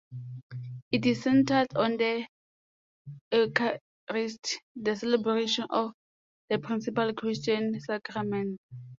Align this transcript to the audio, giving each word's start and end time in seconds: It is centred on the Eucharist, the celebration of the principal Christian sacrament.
It 0.91 1.05
is 1.05 1.21
centred 1.21 1.67
on 1.75 1.97
the 1.97 2.25
Eucharist, 3.31 4.59
the 4.75 4.95
celebration 4.95 5.65
of 5.69 5.91
the 6.49 6.57
principal 6.57 7.13
Christian 7.13 7.79
sacrament. 7.79 8.59